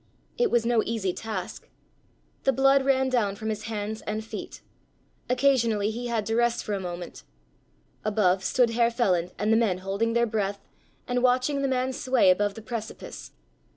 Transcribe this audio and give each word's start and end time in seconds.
It 0.35 0.49
was 0.49 0.65
no 0.65 0.81
easy 0.83 1.13
task. 1.13 1.69
The 2.41 2.51
blood 2.51 2.83
ran 2.83 3.07
down 3.07 3.35
from 3.35 3.49
his 3.49 3.65
hands 3.65 4.01
and 4.07 4.25
feet. 4.25 4.61
Occasionally 5.29 5.91
he 5.91 6.07
had 6.07 6.25
to 6.25 6.35
rest 6.35 6.63
for 6.63 6.73
a 6.73 6.79
moment. 6.79 7.21
Above 8.03 8.43
stood 8.43 8.71
Herr 8.71 8.89
Feland 8.89 9.31
and 9.37 9.53
the 9.53 9.57
men 9.57 9.77
holding 9.77 10.13
their 10.13 10.25
breath 10.25 10.67
and 11.07 11.21
watching 11.21 11.61
the 11.61 11.67
man 11.67 11.93
sway 11.93 12.31
above 12.31 12.55
the 12.55 12.63
precipice. 12.63 13.33